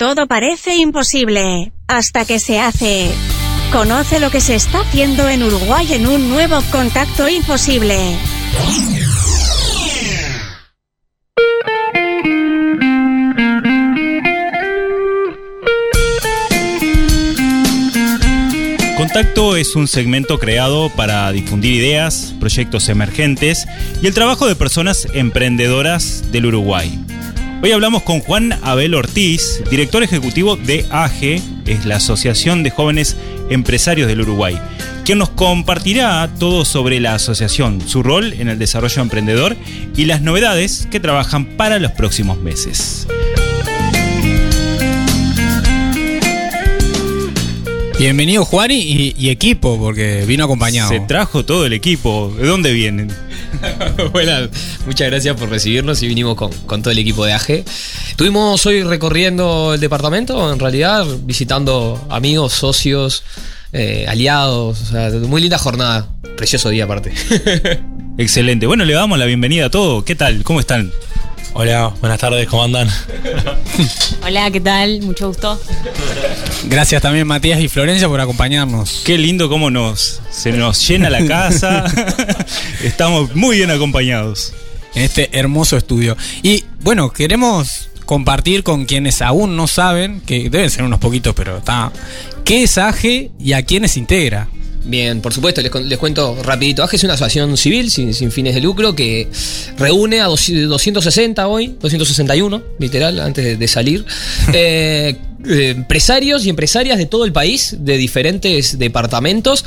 [0.00, 3.10] Todo parece imposible hasta que se hace.
[3.70, 7.98] Conoce lo que se está haciendo en Uruguay en un nuevo contacto imposible.
[18.96, 23.68] Contacto es un segmento creado para difundir ideas, proyectos emergentes
[24.00, 27.19] y el trabajo de personas emprendedoras del Uruguay.
[27.62, 33.18] Hoy hablamos con Juan Abel Ortiz, director ejecutivo de AGE, es la Asociación de Jóvenes
[33.50, 34.58] Empresarios del Uruguay,
[35.04, 39.56] quien nos compartirá todo sobre la asociación, su rol en el desarrollo emprendedor
[39.94, 43.06] y las novedades que trabajan para los próximos meses.
[48.00, 50.88] Bienvenido Juan y, y equipo, porque vino acompañado.
[50.88, 52.34] Se trajo todo el equipo.
[52.34, 53.12] ¿De dónde vienen?
[54.12, 54.48] bueno,
[54.86, 57.62] muchas gracias por recibirnos y vinimos con, con, todo el equipo de AG.
[58.08, 63.22] Estuvimos hoy recorriendo el departamento, en realidad, visitando amigos, socios,
[63.74, 64.80] eh, aliados.
[64.80, 66.08] O sea, muy linda jornada.
[66.38, 67.12] Precioso día aparte.
[68.16, 68.66] Excelente.
[68.66, 70.04] Bueno, le damos la bienvenida a todos.
[70.04, 70.42] ¿Qué tal?
[70.42, 70.90] ¿Cómo están?
[71.52, 72.88] Hola, buenas tardes, ¿cómo andan?
[74.24, 75.02] Hola, ¿qué tal?
[75.02, 75.60] Mucho gusto.
[76.64, 79.02] Gracias también Matías y Florencia por acompañarnos.
[79.04, 81.84] Qué lindo cómo nos se nos llena la casa.
[82.84, 84.52] Estamos muy bien acompañados
[84.94, 86.16] en este hermoso estudio.
[86.42, 91.58] Y bueno, queremos compartir con quienes aún no saben, que deben ser unos poquitos, pero
[91.58, 91.92] está,
[92.44, 94.48] ¿qué es AGE y a quiénes integra?
[94.84, 96.82] Bien, por supuesto, les, les, cuento rapidito.
[96.82, 99.28] AGE es una asociación civil sin, sin, fines de lucro que
[99.76, 104.04] reúne a 260 hoy, 261, literal, antes de, de salir,
[104.54, 109.64] eh, eh, empresarios y empresarias de todo el país, de diferentes departamentos,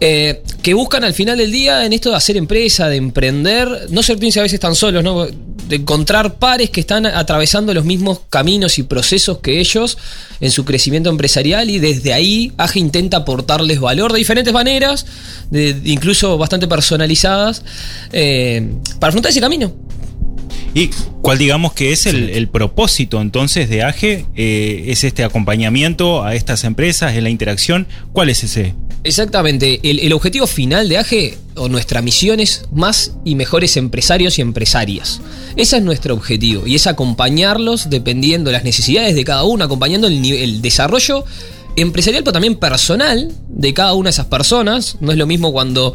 [0.00, 4.02] eh, que buscan al final del día en esto de hacer empresa, de emprender, no
[4.02, 5.26] sentirse a veces tan solos, ¿no?
[5.68, 9.96] de encontrar pares que están atravesando los mismos caminos y procesos que ellos
[10.40, 15.06] en su crecimiento empresarial y desde ahí AGE intenta aportarles valor de diferentes maneras,
[15.50, 17.62] de, incluso bastante personalizadas,
[18.12, 19.72] eh, para afrontar ese camino.
[20.74, 20.90] ¿Y
[21.22, 24.26] cuál digamos que es el, el propósito entonces de AGE?
[24.34, 27.86] Eh, ¿Es este acompañamiento a estas empresas, en la interacción?
[28.12, 28.74] ¿Cuál es ese?
[29.04, 34.42] Exactamente, el, objetivo final de AGE o nuestra misión es más y mejores empresarios y
[34.42, 35.20] empresarias.
[35.56, 40.06] Ese es nuestro objetivo y es acompañarlos dependiendo de las necesidades de cada uno, acompañando
[40.06, 41.26] el, el desarrollo
[41.76, 44.96] empresarial, pero también personal de cada una de esas personas.
[45.00, 45.94] No es lo mismo cuando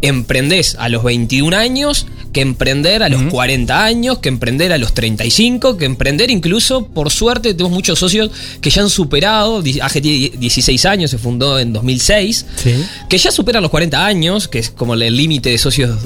[0.00, 3.30] emprendés a los 21 años que emprender a los uh -huh.
[3.30, 8.30] 40 años, que emprender a los 35, que emprender incluso, por suerte, tenemos muchos socios
[8.60, 12.74] que ya han superado, AG tiene 16 años, se fundó en 2006, ¿Sí?
[13.08, 15.98] que ya superan los 40 años, que es como el límite de socios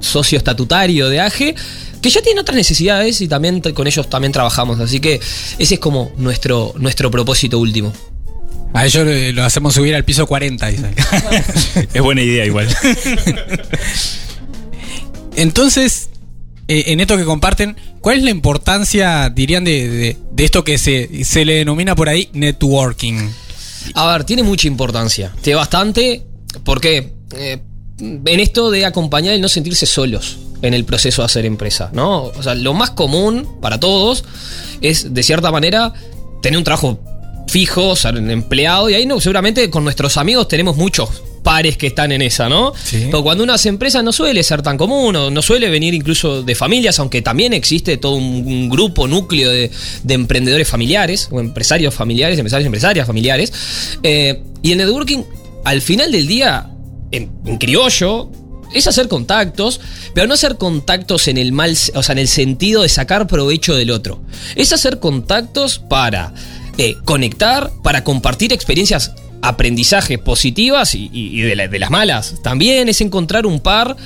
[0.00, 1.54] socio estatutario de AGE,
[2.00, 4.78] que ya tienen otras necesidades y también con ellos también trabajamos.
[4.80, 5.20] Así que
[5.58, 7.92] ese es como nuestro, nuestro propósito último.
[8.74, 10.90] A ellos lo hacemos subir al piso 40, dice.
[11.94, 12.68] es buena idea igual.
[15.36, 16.10] Entonces,
[16.68, 20.78] eh, en esto que comparten, ¿cuál es la importancia, dirían, de, de, de esto que
[20.78, 23.30] se, se, le denomina por ahí networking?
[23.94, 25.32] A ver, tiene mucha importancia.
[25.40, 26.26] Tiene bastante,
[26.64, 27.58] porque eh,
[28.00, 32.24] en esto de acompañar y no sentirse solos en el proceso de hacer empresa, ¿no?
[32.24, 34.24] O sea, lo más común para todos
[34.80, 35.92] es, de cierta manera,
[36.42, 37.00] tener un trabajo
[37.48, 41.08] fijo, ser empleado, y ahí no, seguramente con nuestros amigos tenemos muchos
[41.42, 42.72] pares que están en esa, ¿no?
[42.82, 43.04] Sí.
[43.06, 46.42] Pero cuando uno hace empresa no suele ser tan común, o no suele venir incluso
[46.42, 49.70] de familias, aunque también existe todo un, un grupo, núcleo de,
[50.02, 53.52] de, emprendedores familiares, o empresarios familiares, empresarios y empresarias familiares.
[54.02, 55.22] Eh, y el networking,
[55.64, 56.70] al final del día,
[57.12, 58.30] en, en criollo,
[58.74, 59.80] es hacer contactos,
[60.14, 63.74] pero no hacer contactos en el mal, o sea, en el sentido de sacar provecho
[63.74, 64.22] del otro.
[64.56, 66.34] Es hacer contactos para
[67.04, 69.12] conectar, para compartir experiencias,
[69.42, 72.36] aprendizajes positivas y, de, la, de, las malas.
[72.42, 73.96] También es encontrar un par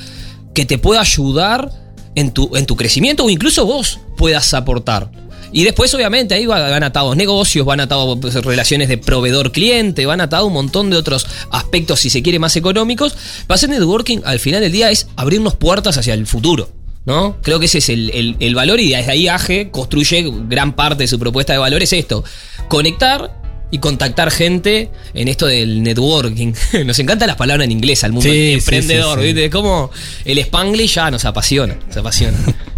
[0.55, 1.71] que te pueda ayudar
[2.15, 5.11] en tu, en tu crecimiento o incluso vos puedas aportar.
[5.55, 10.47] Y después, obviamente, ahí van atados negocios, van atados pues, relaciones de proveedor-cliente, van atados
[10.47, 13.15] un montón de otros aspectos, si se quiere, más económicos.
[13.47, 16.71] Para hacer networking, al final del día, es abrirnos puertas hacia el futuro.
[17.05, 17.39] ¿No?
[17.43, 21.03] Creo que ese es el, el, el valor y desde ahí AGE construye gran parte
[21.03, 22.23] de su propuesta de valor, es esto,
[22.69, 26.53] conectar y contactar gente en esto del networking.
[26.87, 29.51] Nos encantan las palabras en inglés al mundo sí, emprendedor, sí, sí, ¿viste?
[29.51, 29.91] Como
[30.25, 32.39] el spanglish ya nos apasiona, nos apasiona.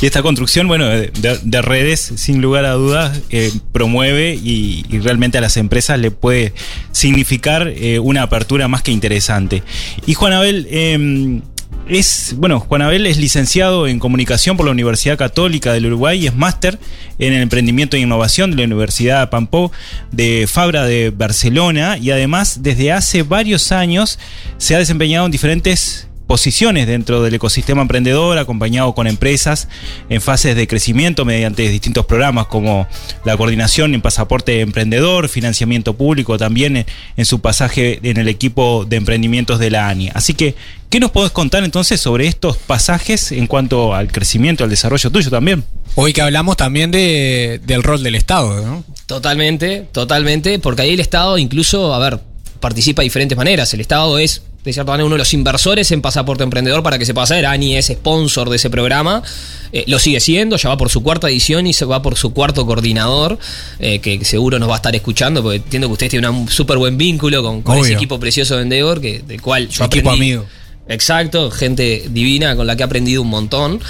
[0.00, 1.10] Y esta construcción, bueno, de,
[1.42, 6.10] de redes, sin lugar a dudas, eh, promueve y, y, realmente a las empresas le
[6.10, 6.54] puede
[6.92, 9.62] significar eh, una apertura más que interesante.
[10.06, 11.40] Y Juan Abel, eh,
[11.90, 16.26] es, bueno, Juan Abel es licenciado en comunicación por la Universidad Católica del Uruguay y
[16.28, 16.78] es máster
[17.18, 19.72] en el emprendimiento e innovación de la Universidad Pampó
[20.12, 21.98] de Fabra de Barcelona.
[21.98, 24.18] Y además desde hace varios años
[24.58, 29.66] se ha desempeñado en diferentes posiciones dentro del ecosistema emprendedor, acompañado con empresas
[30.08, 32.86] en fases de crecimiento mediante distintos programas como
[33.24, 36.86] la coordinación en pasaporte emprendedor, financiamiento público, también
[37.16, 40.10] en su pasaje en el equipo de emprendimientos de la ANI.
[40.14, 40.54] Así que,
[40.88, 45.30] ¿qué nos podés contar entonces sobre estos pasajes en cuanto al crecimiento, al desarrollo tuyo
[45.30, 45.64] también?
[45.96, 48.84] Hoy que hablamos también de, del rol del Estado, ¿no?
[49.06, 52.20] Totalmente, totalmente, porque ahí el Estado incluso, a ver,
[52.60, 53.74] participa de diferentes maneras.
[53.74, 57.06] El Estado es de cierta manera, uno de los inversores en Pasaporte Emprendedor para que
[57.06, 57.44] se pase.
[57.46, 59.22] ANI es sponsor de ese programa.
[59.72, 62.34] Eh, lo sigue siendo, ya va por su cuarta edición y se va por su
[62.34, 63.38] cuarto coordinador,
[63.78, 66.76] eh, que seguro nos va a estar escuchando, porque entiendo que ustedes tienen un súper
[66.76, 70.44] buen vínculo con, con ese equipo precioso de Endeavor, que, del cual yo equipo amigo.
[70.88, 73.80] Exacto, gente divina con la que he aprendido un montón.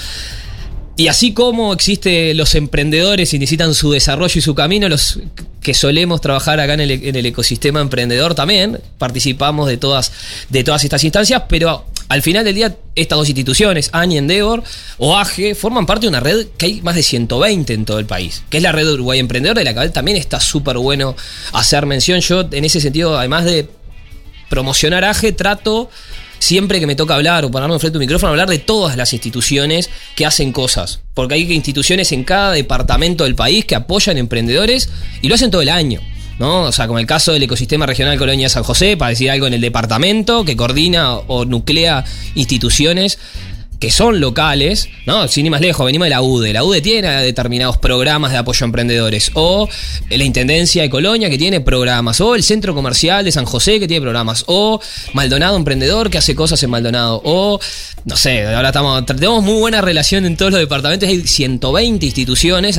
[1.00, 5.18] Y así como existe los emprendedores y necesitan su desarrollo y su camino, los
[5.62, 10.12] que solemos trabajar acá en el, ecosistema emprendedor también participamos de todas,
[10.50, 14.62] de todas estas instancias, pero al final del día estas dos instituciones, ANI Endeavor
[14.98, 18.04] o AGE, forman parte de una red que hay más de 120 en todo el
[18.04, 21.16] país, que es la red de Uruguay Emprendedor, de la cual también está súper bueno
[21.54, 22.20] hacer mención.
[22.20, 23.70] Yo en ese sentido, además de
[24.50, 25.88] promocionar AGE, trato
[26.40, 29.12] siempre que me toca hablar o ponerme frente a un micrófono, hablar de todas las
[29.12, 31.00] instituciones que hacen cosas.
[31.14, 34.90] Porque hay instituciones en cada departamento del país que apoyan emprendedores
[35.22, 36.00] y lo hacen todo el año.
[36.40, 36.62] ¿no?
[36.62, 39.52] O sea, como el caso del ecosistema regional Colonia San José, para decir algo en
[39.52, 42.04] el departamento, que coordina o nuclea
[42.34, 43.18] instituciones
[43.80, 45.26] que son locales, ¿no?
[45.26, 46.52] Sin ir más lejos, venimos de la UDE.
[46.52, 49.30] La UDE tiene determinados programas de apoyo a emprendedores.
[49.32, 49.68] O
[50.10, 52.20] la Intendencia de Colonia que tiene programas.
[52.20, 54.44] O el Centro Comercial de San José que tiene programas.
[54.48, 54.80] O
[55.14, 57.22] Maldonado Emprendedor que hace cosas en Maldonado.
[57.24, 57.58] O,
[58.04, 61.08] no sé, ahora estamos, tenemos muy buena relación en todos los departamentos.
[61.08, 62.78] Hay 120 instituciones.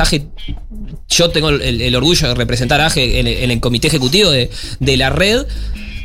[1.09, 5.09] yo tengo el, orgullo de representar a AGE en, el comité ejecutivo de, de la
[5.09, 5.47] red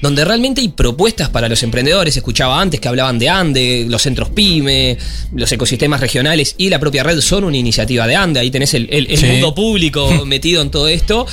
[0.02, 2.16] donde realmente hay propuestas para los emprendedores.
[2.16, 4.98] Escuchaba antes que hablaban de ANDE, los centros PYME,
[5.34, 8.40] los ecosistemas regionales y la propia red son una iniciativa de ANDE.
[8.40, 8.88] Ahí tenés el,
[9.26, 11.26] mundo público metido en todo esto.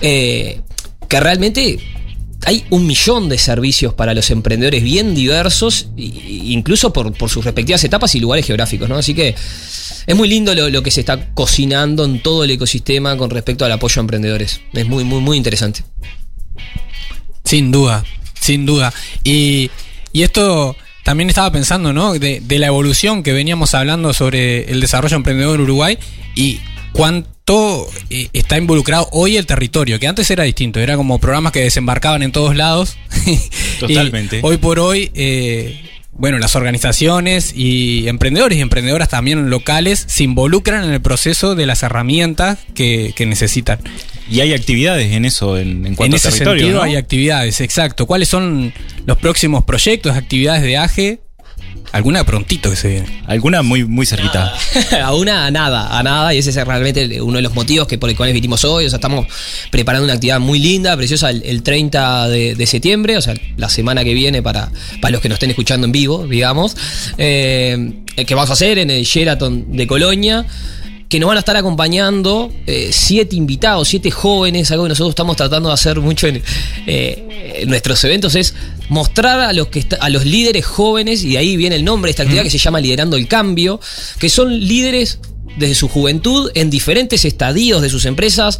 [0.00, 0.60] Eh,
[1.08, 1.78] que realmente
[2.46, 8.14] hay un millón de servicios para los emprendedores bien diversos, incluso por, sus respectivas etapas
[8.14, 8.96] y lugares geográficos, ¿no?
[8.96, 9.34] Así que
[10.06, 13.64] es muy lindo lo, lo, que se está cocinando en todo el ecosistema con respecto
[13.64, 14.60] al apoyo a emprendedores.
[14.72, 15.82] Es muy, muy, muy interesante.
[17.54, 18.04] Sin duda,
[18.40, 18.92] sin duda.
[19.22, 19.70] Y,
[20.12, 22.14] esto también estaba pensando, ¿no?
[22.14, 25.96] De, la evolución que veníamos hablando sobre el desarrollo emprendedor en Uruguay
[26.34, 26.58] y
[26.90, 31.60] cuánto eh, está involucrado hoy el territorio, que antes era distinto, era como programas que
[31.60, 32.96] desembarcaban en todos lados.
[33.78, 34.40] Totalmente.
[34.42, 35.80] hoy por hoy, eh,
[36.10, 41.66] bueno, las organizaciones y emprendedores y emprendedoras también locales se involucran en el proceso de
[41.66, 43.78] las herramientas que, que necesitan.
[44.30, 48.06] Y hay actividades en eso, en, en cuanto en ese Sentido, Hay actividades, exacto.
[48.06, 48.72] ¿Cuáles son
[49.06, 51.20] los próximos proyectos, actividades de AGE?
[51.92, 53.22] Alguna prontito que se viene.
[53.26, 54.52] Alguna muy, muy cerquita.
[55.04, 56.34] a una a nada, a nada.
[56.34, 58.86] Y ese es realmente uno de los motivos que por el cuales vinimos hoy.
[58.86, 59.28] O sea, estamos
[59.70, 64.12] preparando una actividad muy linda, preciosa, el, 30 de, septiembre, o sea, la semana que
[64.12, 66.76] viene para, para los que nos estén escuchando en vivo, digamos.
[67.16, 67.92] Eh,
[68.26, 70.46] que vamos a hacer en el Sheraton de Colonia
[71.14, 75.36] que nos van a estar acompañando eh, siete invitados, siete jóvenes, algo que nosotros estamos
[75.36, 76.42] tratando de hacer mucho en,
[76.88, 78.52] eh, nuestros eventos, es
[78.88, 82.24] mostrar a los, que a los líderes jóvenes, y ahí viene el nombre de esta
[82.24, 83.78] actividad que se llama Liderando el Cambio,
[84.18, 85.20] que son líderes
[85.56, 88.58] desde su juventud en diferentes estadios de sus empresas,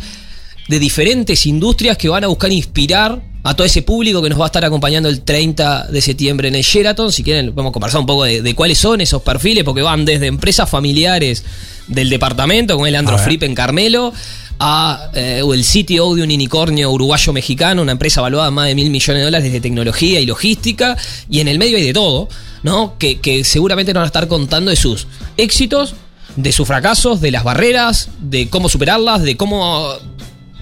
[0.69, 4.45] de diferentes industrias que van a buscar inspirar a todo ese público que nos va
[4.45, 7.13] a estar acompañando el 30 de septiembre en el Sheraton.
[7.13, 10.27] Si quieren, vamos a conversar un poco de cuáles son esos perfiles, porque van desde
[10.27, 11.45] empresas familiares
[11.87, 14.15] del departamento, con el Andro Fripp en Carmelo,
[14.59, 18.89] a eh, el CTO de un unicornio uruguayo-mexicano, una empresa valuada en más de mil
[18.89, 20.97] millones de dólares de tecnología y logística,
[21.29, 22.31] y en el medio hay de todo,
[22.63, 22.97] ¿no?
[22.99, 25.95] Que, que seguramente nos van a estar contando de sus éxitos,
[26.37, 29.93] de sus fracasos, de las barreras, de cómo superarlas, de cómo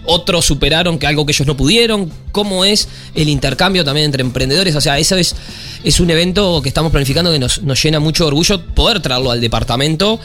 [0.04, 4.74] otros superaron que algo que ellos no pudieron, cómo es el intercambio también entre emprendedores,
[4.74, 5.34] o sea, eso es,
[5.84, 9.40] es un evento que estamos planificando que nos, nos llena mucho orgullo poder traerlo al
[9.40, 10.18] departamento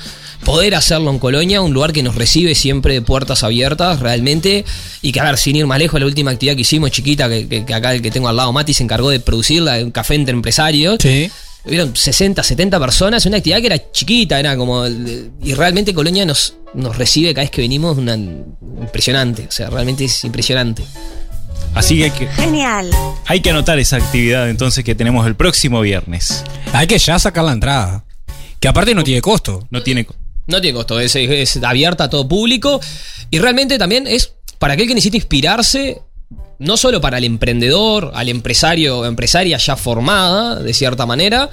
[0.43, 4.65] poder hacerlo en Colonia, un lugar que nos recibe siempre de puertas abiertas, realmente,
[5.01, 7.65] y que a ver, sin ir más lejos, la última actividad que hicimos chiquita, que,
[7.73, 10.97] acá el que tengo al lado, Mati, se encargó de producirla, un café entre empresarios.
[11.01, 11.29] Sí.
[11.67, 14.85] Hubieron 60, 70 personas, una actividad que era chiquita, era como.
[14.87, 20.05] Y realmente Colonia nos, nos recibe cada vez que venimos una, impresionante, o sea, realmente
[20.05, 20.83] es impresionante.
[21.73, 22.89] Así que hay que, Genial.
[23.25, 26.43] hay que anotar esa actividad entonces que tenemos el próximo viernes.
[26.73, 28.05] Hay que ya sacar la entrada.
[28.59, 29.67] Que aparte no tiene costo.
[29.69, 30.07] No tiene...
[30.47, 32.79] No tiene costo, es, es abierta a todo público
[33.29, 36.01] y realmente también es para aquel que necesita inspirarse,
[36.59, 41.49] no solo para el emprendedor, al empresario o empresaria ya formada, de cierta manera,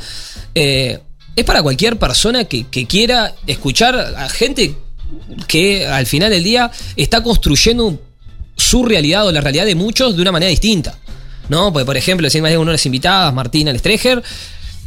[0.54, 1.00] eh,
[1.36, 4.74] es para cualquier persona que, que quiera escuchar a gente
[5.46, 8.00] que al final del día está construyendo
[8.56, 10.98] su realidad o la realidad de muchos de una manera distinta.
[11.48, 11.72] ¿No?
[11.72, 14.22] Porque, por ejemplo, si hay una de las invitadas, Martina Lestreger,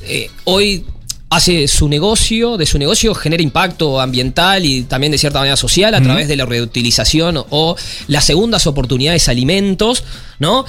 [0.02, 0.84] eh, hoy
[1.30, 5.94] hace su negocio, de su negocio genera impacto ambiental y también de cierta manera social
[5.94, 7.76] a través de la reutilización o
[8.08, 10.04] las segundas oportunidades de alimentos,
[10.40, 10.66] ¿no?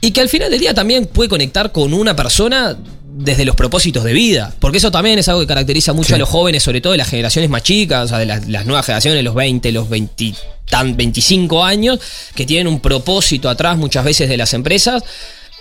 [0.00, 2.76] Y que al final del día también puede conectar con una persona
[3.14, 4.54] desde los propósitos de vida.
[4.58, 6.14] Porque eso también es algo que caracteriza mucho Sí.
[6.14, 8.66] a los jóvenes, sobre todo de las generaciones más chicas, o sea, de las, las
[8.66, 10.34] nuevas generaciones, los 20, los 20,
[10.68, 11.98] tan, 25 años,
[12.34, 15.02] que tienen un propósito atrás muchas veces de las empresas.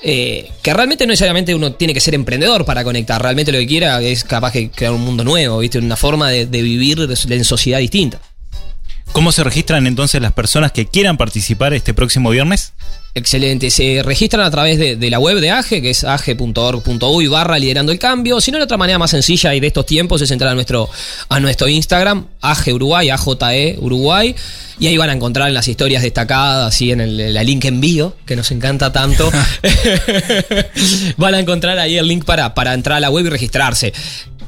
[0.04, 3.68] Eh, que realmente no necesariamente uno tiene que ser emprendedor para conectar, realmente lo que
[3.68, 5.80] quiera es capaz de crear un mundo nuevo, ¿viste?
[5.80, 8.20] Una forma de, de vivir en sociedad distinta.
[9.12, 12.74] ¿Cómo se registran entonces las personas que quieran participar este próximo viernes?
[13.14, 13.70] Excelente.
[13.72, 17.92] Se registran a través de, de la web de AGE, que es age.org.uy barra liderando
[17.92, 18.40] el cambio.
[18.40, 20.90] Si no, la otra manera más sencilla y de estos tiempos es entrar a nuestro,
[21.28, 24.34] a nuestro Instagram, AGE Uruguay, AJE Uruguay.
[24.80, 28.16] Y ahí van a encontrar en las historias destacadas y en el, la link envío,
[28.26, 29.30] que nos encanta tanto.
[31.18, 33.94] van a encontrar ahí el link para, para entrar a la web y registrarse.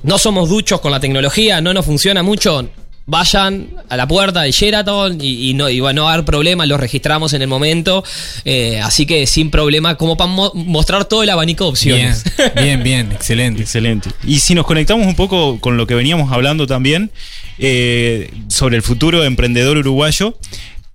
[0.04, 2.70] No somos duchos con la tecnología, no nos funciona mucho.
[3.06, 6.26] Vayan a la puerta del Sheraton y, y no, y bueno, no va a haber
[6.26, 8.04] problema, los registramos en el momento.
[8.46, 12.54] Eh, así que sin problema, como para mo- mostrar todo el abanico de Bien, opciones.
[12.56, 13.62] bien, bien, excelente.
[13.64, 14.10] Excelente.
[14.24, 17.12] Y si nos conectamos un poco con lo que veníamos hablando también
[17.60, 20.38] eh, sobre el futuro emprendedor uruguayo,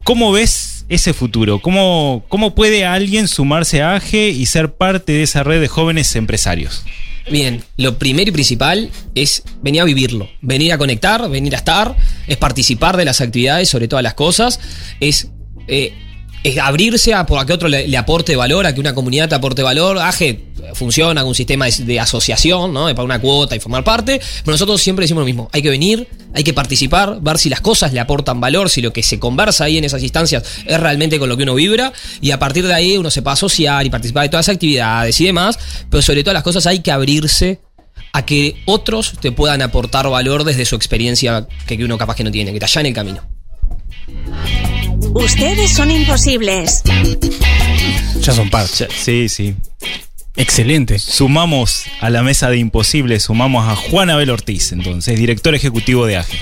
[0.03, 1.61] ¿cómo ves ese futuro?
[1.61, 6.17] ¿Cómo, ¿Cómo puede alguien sumarse a AGE y ser parte de esa red de jóvenes
[6.17, 6.85] empresarios?
[7.31, 11.95] Bien, lo primero y principal es venir a vivirlo, venir a conectar, venir a estar,
[12.27, 14.61] es participar de las actividades sobre todas las cosas,
[15.01, 15.29] es,
[15.67, 15.93] eh,
[16.49, 19.99] es abrirse a, que otro le, aporte valor, a que una comunidad te aporte valor.
[19.99, 22.87] AGE funciona con un sistema de, asociación, ¿no?
[22.87, 25.71] De pagar una cuota y formar parte, pero nosotros siempre decimos lo mismo, hay que
[25.71, 29.19] venir, hay que participar, ver si las cosas le aportan valor, si lo que se
[29.19, 32.67] conversa ahí en esas instancias es realmente con lo que uno vibra, y a partir
[32.67, 35.59] de ahí uno se a asociar y participar de todas las actividades y demás,
[35.91, 37.61] pero sobre todas las cosas hay que abrirse
[38.13, 42.31] a que otros te puedan aportar valor desde su experiencia que uno capaz que no
[42.31, 43.23] tiene, que te allá en el camino.
[45.15, 46.83] Ustedes son imposibles.
[48.21, 48.89] Ya son parte.
[48.91, 49.55] Sí, sí.
[50.37, 50.99] Excelente.
[50.99, 56.19] Sumamos a la mesa de imposibles, sumamos a Juan Abel Ortiz, entonces, director ejecutivo de
[56.19, 56.39] AGE.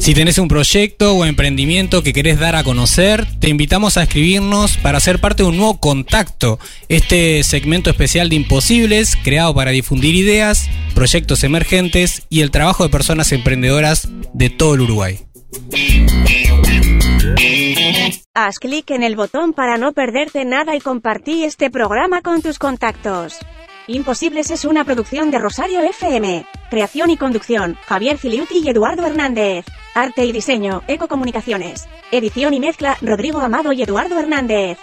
[0.00, 4.76] Si tenés un proyecto o emprendimiento que querés dar a conocer, te invitamos a escribirnos
[4.78, 6.58] para ser parte de un nuevo contacto.
[6.88, 12.90] Este segmento especial de Imposibles, creado para difundir ideas, proyectos emergentes y el trabajo de
[12.90, 15.18] personas emprendedoras de todo el Uruguay.
[18.34, 22.58] Haz clic en el botón para no perderte nada y compartí este programa con tus
[22.58, 23.38] contactos.
[23.88, 26.44] Imposibles es una producción de Rosario FM.
[26.70, 29.64] Creación y conducción, Javier Filiuti y Eduardo Hernández.
[29.98, 31.88] Arte y diseño, Ecocomunicaciones.
[32.12, 34.78] Edición y mezcla, Rodrigo Amado y Eduardo Hernández.